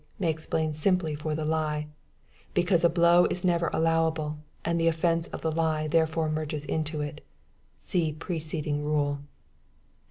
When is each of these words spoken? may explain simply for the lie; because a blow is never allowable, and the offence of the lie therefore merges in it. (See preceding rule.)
may 0.17 0.31
explain 0.31 0.73
simply 0.73 1.13
for 1.13 1.35
the 1.35 1.45
lie; 1.45 1.85
because 2.55 2.83
a 2.83 2.89
blow 2.89 3.25
is 3.25 3.43
never 3.45 3.67
allowable, 3.71 4.39
and 4.65 4.79
the 4.79 4.87
offence 4.87 5.27
of 5.27 5.41
the 5.41 5.51
lie 5.51 5.87
therefore 5.87 6.27
merges 6.27 6.65
in 6.65 6.83
it. 7.03 7.23
(See 7.77 8.11
preceding 8.11 8.83
rule.) 8.83 9.19